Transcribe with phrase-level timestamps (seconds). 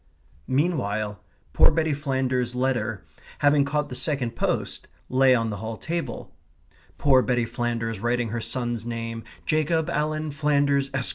[0.47, 1.23] Meanwhile,
[1.53, 3.05] poor Betty Flanders's letter,
[3.37, 6.33] having caught the second post, lay on the hall table
[6.97, 11.09] poor Betty Flanders writing her son's name, Jacob Alan Flanders, Esq.